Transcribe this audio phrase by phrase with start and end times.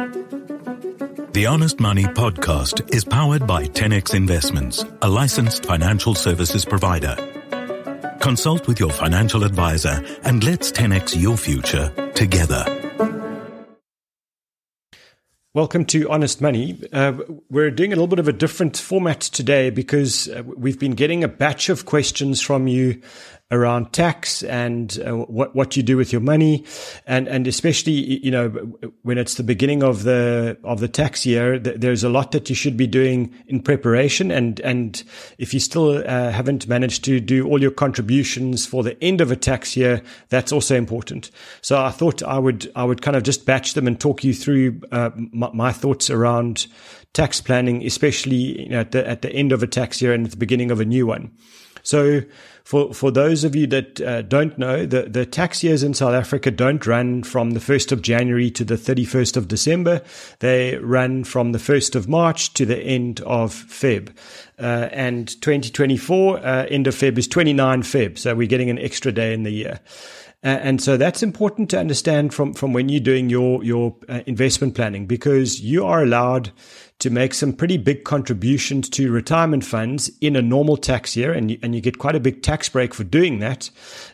[0.00, 7.16] The Honest Money podcast is powered by 10x Investments, a licensed financial services provider.
[8.18, 12.64] Consult with your financial advisor and let's 10x your future together.
[15.52, 16.80] Welcome to Honest Money.
[16.92, 17.18] Uh,
[17.50, 21.24] we're doing a little bit of a different format today because uh, we've been getting
[21.24, 23.02] a batch of questions from you
[23.50, 26.64] around tax and uh, what what you do with your money,
[27.06, 28.48] and and especially you know
[29.02, 32.48] when it's the beginning of the of the tax year, th- there's a lot that
[32.48, 35.02] you should be doing in preparation, and and
[35.38, 39.30] if you still uh, haven't managed to do all your contributions for the end of
[39.30, 41.30] a tax year, that's also important.
[41.60, 44.32] So I thought I would I would kind of just batch them and talk you
[44.32, 46.66] through uh, my, my thoughts around
[47.12, 50.24] tax planning, especially you know, at the at the end of a tax year and
[50.24, 51.32] at the beginning of a new one.
[51.82, 52.22] So
[52.64, 56.14] for, for those of you that uh, don't know, the, the tax years in South
[56.14, 60.02] Africa don't run from the 1st of January to the 31st of December.
[60.38, 64.10] They run from the 1st of March to the end of Feb.
[64.58, 68.18] Uh, and 2024, uh, end of Feb is 29 Feb.
[68.18, 69.80] So we're getting an extra day in the year.
[70.42, 74.20] Uh, and so that's important to understand from, from when you're doing your, your uh,
[74.26, 76.50] investment planning because you are allowed
[77.00, 81.50] to make some pretty big contributions to retirement funds in a normal tax year, and
[81.50, 83.70] you, and you get quite a big tax break for doing that.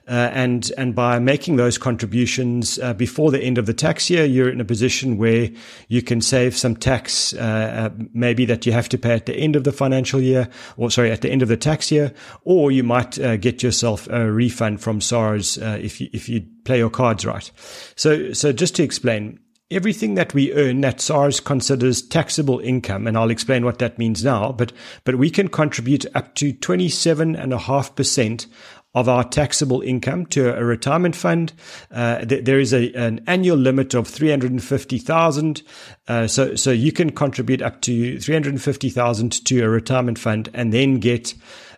[0.08, 4.24] Uh, and and by making those contributions uh, before the end of the tax year,
[4.24, 5.50] you're in a position where
[5.88, 9.34] you can save some tax, uh, uh maybe that you have to pay at the
[9.34, 12.12] end of the financial year, or sorry, at the end of the tax year,
[12.44, 16.46] or you might uh, get yourself a refund from SARS uh, if you if you
[16.64, 17.50] play your cards right.
[17.96, 23.16] So so just to explain everything that we earn that SARS considers taxable income, and
[23.16, 24.72] I'll explain what that means now, but,
[25.04, 28.46] but we can contribute up to 27.5%
[28.94, 31.52] of our taxable income to a retirement fund.
[31.90, 35.62] Uh, th- there is a, an annual limit of 350,000.
[36.08, 40.98] Uh, so, so you can contribute up to 350,000 to a retirement fund and then
[40.98, 41.34] get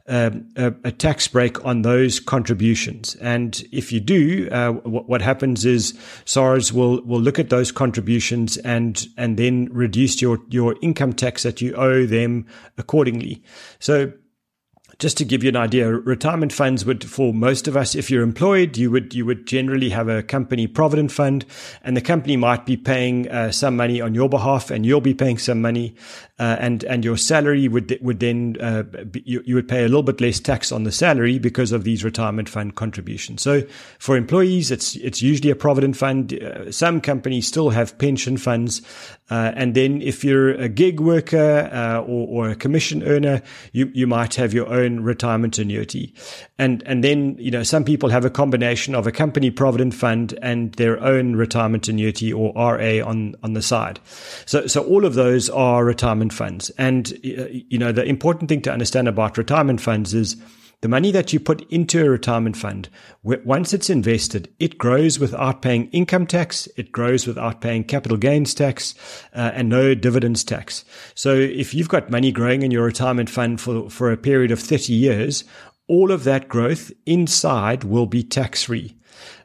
[0.08, 3.14] um, a, a, tax break on those contributions.
[3.16, 7.70] And if you do, uh, what, what, happens is SARS will will look at those
[7.70, 12.46] contributions and and then reduce your your income tax that you owe them
[12.78, 13.42] accordingly.
[13.78, 14.12] So
[14.98, 18.24] just to give you an idea, retirement funds would, for most of us, if you're
[18.24, 21.46] employed, you would you would generally have a company provident fund,
[21.84, 25.14] and the company might be paying uh, some money on your behalf, and you'll be
[25.14, 25.94] paying some money,
[26.40, 29.88] uh, and and your salary would would then uh, be, you, you would pay a
[29.88, 33.40] little bit less tax on the salary because of these retirement fund contributions.
[33.40, 33.62] So
[34.00, 36.34] for employees, it's it's usually a provident fund.
[36.34, 38.82] Uh, some companies still have pension funds,
[39.30, 43.92] uh, and then if you're a gig worker uh, or, or a commission earner, you
[43.94, 46.14] you might have your own own retirement annuity.
[46.58, 50.38] And, and then, you know, some people have a combination of a company provident fund
[50.42, 54.00] and their own retirement annuity or RA on, on the side.
[54.46, 56.70] So, so all of those are retirement funds.
[56.78, 60.36] And, you know, the important thing to understand about retirement funds is
[60.80, 62.88] the money that you put into a retirement fund,
[63.22, 68.54] once it's invested, it grows without paying income tax, it grows without paying capital gains
[68.54, 68.94] tax,
[69.34, 70.84] uh, and no dividends tax.
[71.14, 74.60] So if you've got money growing in your retirement fund for, for a period of
[74.60, 75.44] 30 years,
[75.88, 78.94] all of that growth inside will be tax free.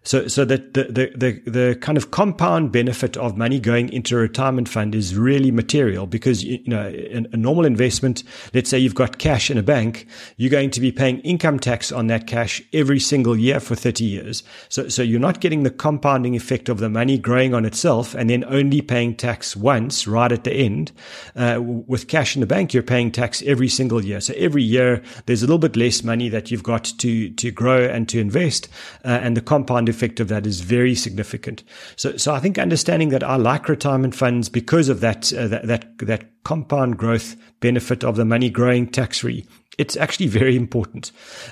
[0.06, 4.18] So, so that the, the, the, the, kind of compound benefit of money going into
[4.18, 8.78] a retirement fund is really material because, you know, a, a normal investment, let's say
[8.78, 10.06] you've got cash in a bank,
[10.36, 14.03] you're going to be paying income tax on that cash every single year for 30
[14.03, 14.44] years.
[14.68, 18.30] So, so you're not getting the compounding effect of the money growing on itself and
[18.30, 20.92] then only paying tax once right at the end.
[21.34, 24.19] Uh, with cash in the bank, you're paying tax every single year.
[24.19, 27.86] So every year there's a little bit less money that you've got to, to grow
[27.86, 28.68] and to invest.
[29.06, 31.64] Uh, and the compound effect of that is very significant.
[31.96, 35.68] So, so I think understanding that I like retirement funds because of that, uh, that,
[35.68, 39.46] that, that compound growth benefit of the money growing tax free
[39.78, 41.12] it's actually very important.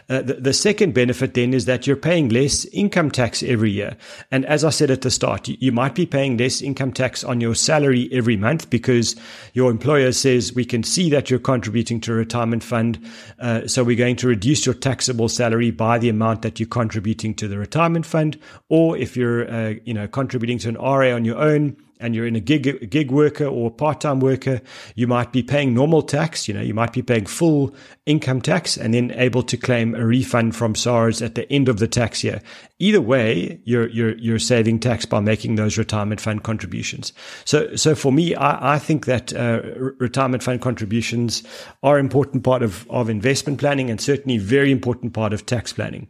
[0.10, 3.98] Uh, the, the, second benefit then is that you're paying less income tax every year.
[4.30, 7.24] And as I said at the start, you, you, might be paying less income tax
[7.24, 9.16] on your salary every month because
[9.54, 13.04] your employer says we can see that you're contributing to a retirement fund.
[13.40, 17.34] Uh, so we're going to reduce your taxable salary by the amount that you're contributing
[17.36, 18.38] to the retirement fund.
[18.70, 22.28] Or if you're, uh, you know, contributing to an RA on your own, and you're
[22.28, 24.62] in a gig gig worker or part-time worker,
[24.96, 27.74] you might be paying normal tax, you know, you might be paying full
[28.06, 31.80] income tax and then able to claim a refund from SARS at the end of
[31.80, 32.42] the tax year.
[32.80, 37.14] Either way, you're you're you're saving tax by making those retirement fund contributions.
[37.46, 39.62] So so for me, I, I think that uh,
[40.00, 41.44] retirement fund contributions
[41.84, 45.74] are an important part of of investment planning and certainly very important part of tax
[45.74, 46.08] planning.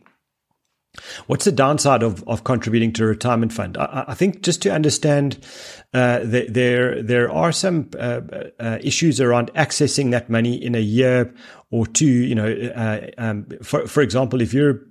[1.27, 3.77] What's the downside of, of contributing to a retirement fund?
[3.77, 5.37] I, I think just to understand,
[5.93, 8.21] uh, the, there there are some uh,
[8.59, 11.33] uh, issues around accessing that money in a year
[11.69, 12.05] or two.
[12.05, 14.81] You know, uh, um, for for example, if you're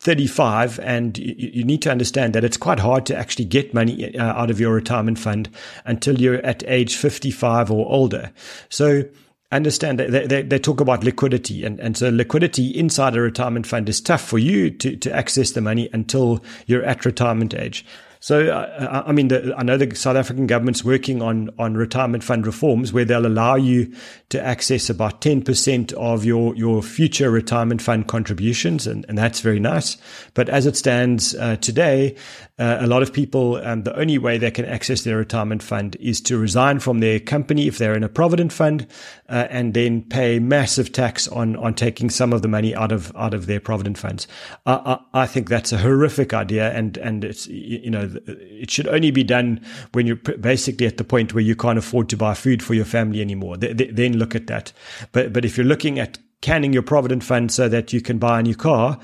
[0.00, 4.16] 35 and you, you, need to understand that it's quite hard to actually get money
[4.16, 5.50] uh, out of your retirement fund
[5.84, 8.32] until you're at age 55 or older.
[8.70, 9.04] So
[9.52, 13.66] understand that they, they, they, talk about liquidity and, and so liquidity inside a retirement
[13.66, 17.84] fund is tough for you to, to access the money until you're at retirement age.
[18.22, 22.22] So, uh, I mean, the, I know the South African government's working on, on retirement
[22.22, 23.94] fund reforms where they'll allow you
[24.28, 28.86] to access about 10% of your, your future retirement fund contributions.
[28.86, 29.96] And, and that's very nice.
[30.34, 32.14] But as it stands uh, today,
[32.60, 35.96] uh, a lot of people, um, the only way they can access their retirement fund
[35.98, 38.86] is to resign from their company if they're in a provident fund,
[39.30, 43.16] uh, and then pay massive tax on on taking some of the money out of
[43.16, 44.28] out of their provident funds.
[44.66, 48.88] I, I, I think that's a horrific idea, and and it's you know it should
[48.88, 52.34] only be done when you're basically at the point where you can't afford to buy
[52.34, 53.56] food for your family anymore.
[53.56, 54.70] then look at that.
[55.12, 58.40] But but if you're looking at canning your provident fund so that you can buy
[58.40, 58.98] a new car,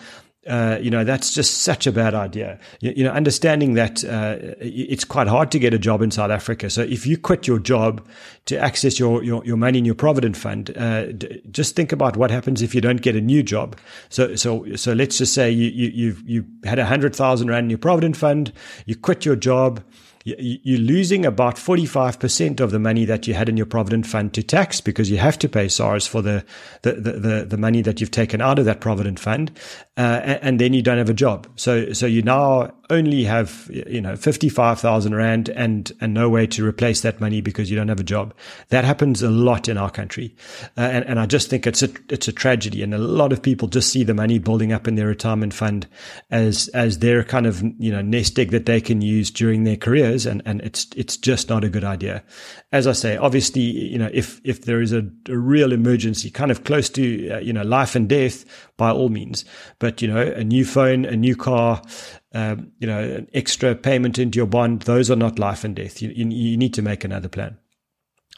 [0.47, 2.59] uh, you know, that's just such a bad idea.
[2.81, 6.31] You, you know, understanding that uh, it's quite hard to get a job in South
[6.31, 6.71] Africa.
[6.71, 8.07] So if you quit your job
[8.47, 12.17] to access your, your, your money in your provident fund, uh, d- just think about
[12.17, 13.77] what happens if you don't get a new job.
[14.09, 17.65] So so so let's just say you you you you had a hundred thousand rand
[17.65, 18.53] in your provident fund,
[18.87, 19.83] you quit your job
[20.27, 24.43] you're losing about 45% of the money that you had in your provident fund to
[24.43, 26.45] tax because you have to pay SARS for the,
[26.83, 29.53] the, the, the money that you've taken out of that provident fund.
[29.97, 31.47] Uh, and then you don't have a job.
[31.55, 36.67] So, so you now only have, you know, 55,000 Rand and, and no way to
[36.67, 38.35] replace that money because you don't have a job.
[38.69, 40.35] That happens a lot in our country.
[40.77, 42.83] Uh, and, and I just think it's a, it's a tragedy.
[42.83, 45.87] And a lot of people just see the money building up in their retirement fund
[46.31, 49.77] as, as their kind of, you know, nest egg that they can use during their
[49.77, 52.23] careers and, and it's, it's just not a good idea.
[52.73, 56.51] As I say, obviously, you know, if, if there is a, a real emergency kind
[56.51, 58.45] of close to, uh, you know, life and death,
[58.79, 59.45] by all means,
[59.79, 61.83] but, you know, a new phone, a new car,
[62.33, 66.01] um, you know, an extra payment into your bond, those are not life and death.
[66.01, 67.59] You, you, you need to make another plan.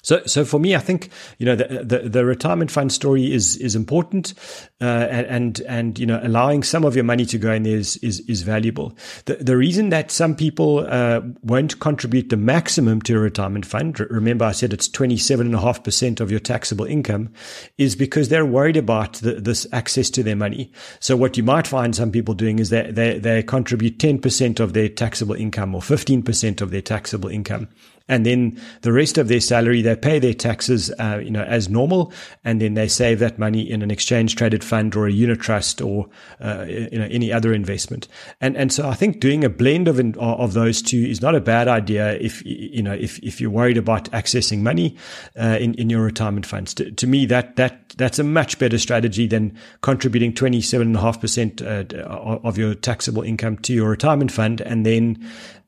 [0.08, 3.56] So, so for me, I think you know the the, the retirement fund story is
[3.58, 4.32] is important,
[4.80, 7.98] uh, and and you know allowing some of your money to go in there is
[7.98, 8.96] is, is valuable.
[9.26, 14.00] The the reason that some people uh, won't contribute the maximum to a retirement fund,
[14.00, 17.28] remember I said it's twenty seven and a half percent of your taxable income,
[17.76, 20.72] is because they're worried about the, this access to their money.
[21.00, 24.58] So what you might find some people doing is that they they contribute ten percent
[24.58, 27.68] of their taxable income or fifteen percent of their taxable income
[28.08, 31.68] and then the rest of their salary they pay their taxes uh, you know as
[31.68, 32.12] normal.
[32.44, 35.80] And then they save that money in an exchange traded fund or a unit trust
[35.80, 36.08] or
[36.40, 38.08] uh, you know any other investment.
[38.40, 41.40] And and so I think doing a blend of of those two is not a
[41.40, 44.96] bad idea if you know if if you're worried about accessing money
[45.38, 46.74] uh, in in your retirement funds.
[46.74, 52.58] To, to, me that that that's a much better strategy than contributing 27.5% uh, of
[52.58, 55.16] your taxable income to your retirement fund and then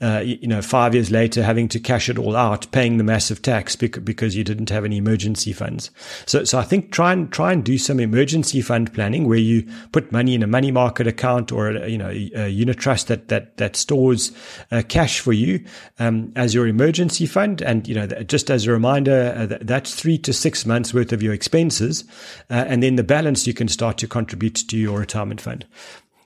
[0.01, 3.43] uh, you know, five years later having to cash it all out, paying the massive
[3.43, 5.91] tax because you didn't have any emergency funds.
[6.27, 9.69] So, so I think try and try and do some emergency fund planning where you
[9.93, 13.29] put money in a money market account or a, you know a unit trust that
[13.29, 14.33] that that stores
[14.71, 15.63] uh, cash for you
[15.99, 17.61] um, as your emergency fund.
[17.61, 21.23] And you know, just as a reminder, uh, that's three to six months worth of
[21.23, 22.05] your expenses,
[22.49, 25.67] uh, and then the balance you can start to contribute to your retirement fund.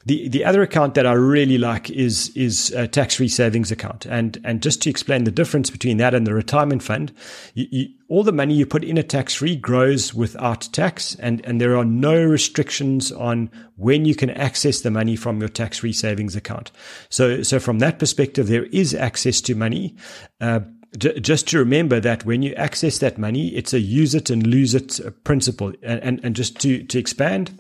[0.07, 4.07] The the other account that I really like is is a tax free savings account,
[4.07, 7.13] and and just to explain the difference between that and the retirement fund,
[7.55, 11.45] you, you, all the money you put in a tax free grows without tax, and
[11.47, 15.79] and there are no restrictions on when you can access the money from your tax
[15.79, 16.71] free savings account.
[17.09, 19.97] So so from that perspective, there is access to money.
[20.41, 20.61] Uh,
[20.97, 24.75] just to remember that when you access that money, it's a use it and lose
[24.75, 25.73] it principle.
[25.83, 27.59] And, and, and just to, to expand,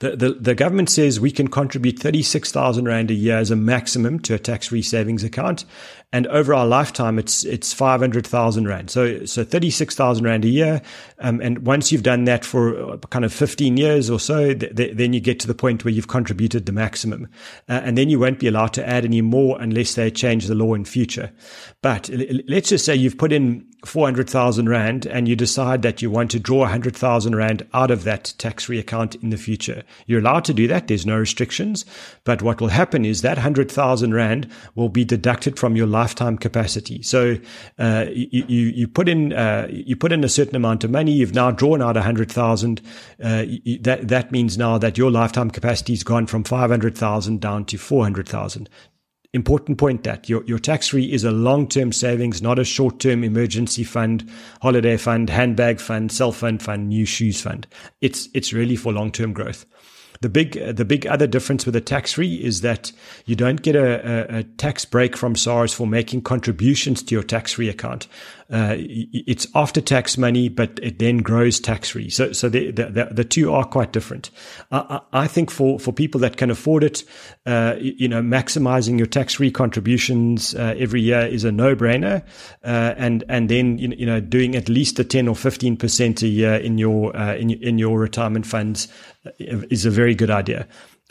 [0.00, 4.20] the, the, the government says we can contribute 36,000 Rand a year as a maximum
[4.20, 5.64] to a tax free savings account.
[6.10, 8.90] And over our lifetime, it's, it's 500,000 Rand.
[8.90, 10.80] So, so 36,000 Rand a year.
[11.18, 14.74] Um, and once you've done that for uh, kind of 15 years or so, th-
[14.74, 17.28] th- then you get to the point where you've contributed the maximum.
[17.68, 20.54] Uh, and then you won't be allowed to add any more unless they change the
[20.54, 21.30] law in future.
[21.82, 22.08] But
[22.48, 26.40] let's just say you've put in 400,000 Rand and you decide that you want to
[26.40, 29.84] draw 100,000 Rand out of that tax free account in the future.
[30.06, 30.88] You're allowed to do that.
[30.88, 31.84] There's no restrictions.
[32.24, 37.02] But what will happen is that 100,000 Rand will be deducted from your lifetime capacity.
[37.02, 37.20] So
[37.78, 41.12] uh, you, you, you put in uh, you put in a certain amount of money.
[41.12, 42.80] You've now drawn out a hundred thousand.
[43.22, 43.44] Uh,
[43.80, 47.64] that that means now that your lifetime capacity has gone from five hundred thousand down
[47.66, 48.68] to four hundred thousand
[49.34, 52.98] important point that your, your tax free is a long term savings, not a short
[52.98, 54.28] term emergency fund,
[54.62, 57.66] holiday fund, handbag fund, cell phone fund, new shoes fund.
[58.00, 59.66] It's, it's really for long term growth.
[60.20, 62.90] The big, the big other difference with a tax free is that
[63.26, 67.22] you don't get a, a, a, tax break from SARS for making contributions to your
[67.22, 68.08] tax free account.
[68.50, 72.08] Uh, it's after tax money, but it then grows tax free.
[72.08, 74.30] So, so the, the, the, two are quite different.
[74.72, 77.04] I, I, think for, for people that can afford it,
[77.44, 82.24] uh, you know, maximizing your tax free contributions uh, every year is a no brainer.
[82.64, 86.54] Uh, and, and then, you know, doing at least a 10 or 15% a year
[86.54, 88.88] in your, uh, in, in your retirement funds
[89.38, 90.66] is a very good idea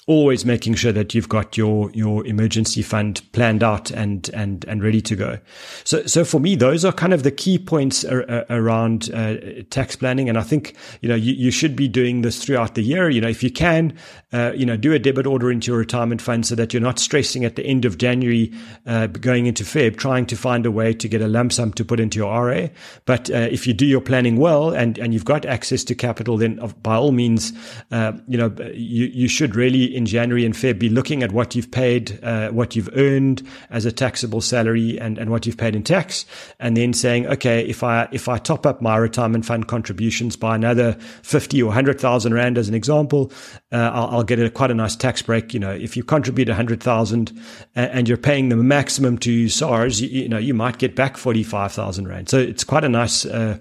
[0.07, 4.81] always making sure that you've got your your emergency fund planned out and and and
[4.81, 5.37] ready to go.
[5.83, 9.35] So so for me, those are kind of the key points ar- around uh,
[9.69, 12.81] tax planning, and I think you know you, you should be doing this throughout the
[12.81, 13.09] year.
[13.09, 13.97] You know, if you can,
[14.31, 16.99] uh, you know, do a debit order into your retirement fund so that you're not
[16.99, 18.51] stressing at the end of January,
[18.85, 21.83] uh, going into Feb, trying to find a way to get a lump sum to
[21.83, 22.67] put into your RA.
[23.05, 26.37] But uh, if you do your planning well and and you've got access to capital,
[26.37, 27.51] then by all means,
[27.91, 31.55] uh, you know, you you should really in January and Feb be looking at what
[31.55, 35.75] you've paid, uh, what you've earned as a taxable salary and, and what you've paid
[35.75, 36.25] in tax.
[36.59, 40.55] And then saying, okay, if I, if I top up my retirement fund contributions by
[40.55, 43.31] another 50 or 100,000 Rand as an example,
[43.71, 45.53] uh, I'll, I'll, get a, quite a nice tax break.
[45.53, 47.41] You know, if you contribute 100,000
[47.75, 51.17] and, and you're paying the maximum to SARS, you, you know, you might get back
[51.17, 52.29] 45,000 Rand.
[52.29, 53.57] So it's quite a nice, uh,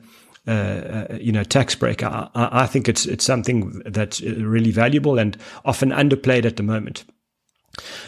[0.46, 2.02] uh, uh, you know, tax break.
[2.02, 7.04] I, I think it's it's something that's really valuable and often underplayed at the moment.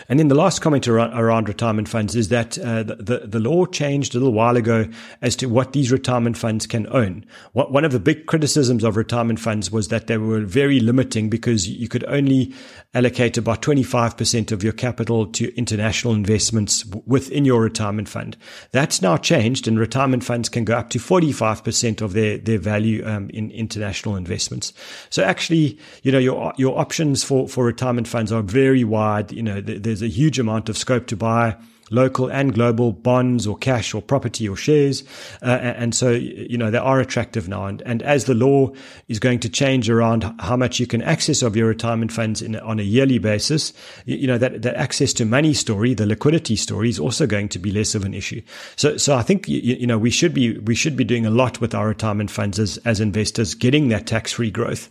[0.08, 4.14] And then the last comment around, retirement funds is that uh, the, the law changed
[4.14, 4.86] a little while ago
[5.20, 7.24] as to what these retirement funds can own.
[7.52, 11.28] What, one of the big criticisms of retirement funds was that they were very limiting
[11.28, 12.54] because you could only
[12.94, 18.36] allocate about 25% of your capital to international investments within your retirement fund.
[18.72, 23.06] That's now changed and retirement funds can go up to 45% of their, their value
[23.06, 24.72] um, in international investments.
[25.10, 29.32] So actually, you know, your, your options for, for retirement funds are very wide.
[29.32, 31.56] You know, there's a huge amount of scope to buy
[31.90, 35.04] local and global bonds or cash or property or shares.
[35.42, 37.66] Uh, and so, you know, they are attractive now.
[37.66, 38.72] And, and as the law
[39.08, 42.56] is going to change around how much you can access of your retirement funds in,
[42.56, 43.72] on a yearly basis,
[44.04, 47.58] you, know, that, that access to money story, the liquidity story is also going to
[47.58, 48.40] be less of an issue.
[48.76, 51.30] So, so I think, you, you know, we should be, we should be doing a
[51.30, 54.90] lot with our retirement funds as, as investors, getting that tax free growth,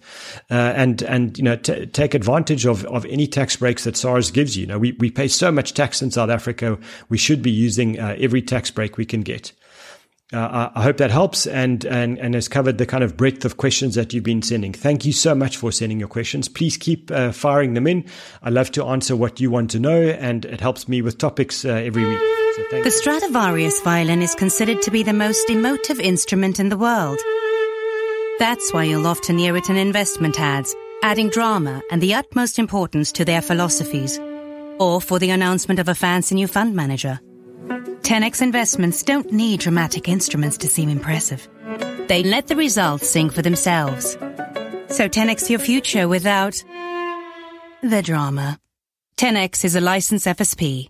[0.50, 4.32] uh, and, and, you know, t- take advantage of, of any tax breaks that SARS
[4.32, 4.62] gives you.
[4.62, 6.77] You know, we, we pay so much tax in South Africa
[7.10, 9.51] we should be using uh, every tax break we can get.
[10.34, 13.56] Uh, I hope that helps and, and, and has covered the kind of breadth of
[13.56, 14.74] questions that you've been sending.
[14.74, 16.50] Thank you so much for sending your questions.
[16.50, 18.03] Please keep uh, firing them in.
[18.44, 21.63] I love to answer what you want to know, and it helps me with topics
[21.63, 22.20] uh, every week.
[22.20, 27.20] So the Stradivarius violin is considered to be the most emotive instrument in the world.
[28.38, 33.13] That's why you'll often hear it in investment ads, adding drama and the utmost importance
[33.13, 34.20] to their philosophies
[34.80, 37.20] or for the announcement of a fancy new fund manager.
[38.02, 41.48] 10x investments don't need dramatic instruments to seem impressive.
[42.08, 44.14] They let the results sing for themselves.
[44.90, 46.64] So 10x your future without
[47.82, 48.60] the drama.
[49.18, 50.90] 10x is a licensed FSP.